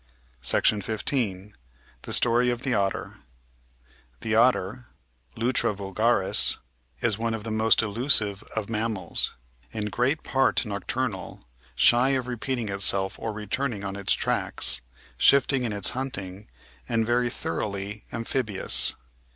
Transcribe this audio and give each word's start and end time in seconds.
§15 0.83 1.53
The 2.01 2.11
Story 2.11 2.49
of 2.49 2.63
the 2.63 2.73
Otter 2.73 3.17
The 4.21 4.33
Otter 4.33 4.87
{Lutra 5.37 5.75
wlgaris) 5.75 6.57
is 7.01 7.19
one 7.19 7.35
of 7.35 7.43
the 7.43 7.51
most 7.51 7.83
elusive 7.83 8.41
of 8.55 8.67
mammals, 8.67 9.35
in 9.71 9.91
great 9.91 10.23
part 10.23 10.65
nocturnal, 10.65 11.47
shy 11.75 12.17
of 12.17 12.25
repeating 12.27 12.69
itself 12.69 13.19
or 13.19 13.31
re 13.31 13.45
turning 13.45 13.83
on 13.83 13.95
its 13.95 14.13
tracks, 14.13 14.81
shifting 15.19 15.65
in 15.65 15.71
its 15.71 15.91
hunting, 15.91 16.47
and 16.89 17.05
very 17.05 17.29
thoroughly 17.29 18.03
amphibious. 18.11 18.95